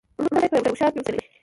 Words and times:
ړوند 0.19 0.33
سړی 0.39 0.47
په 0.51 0.57
یوه 0.59 0.77
ښار 0.79 0.91
کي 0.93 0.99
اوسېدلی 0.99 1.23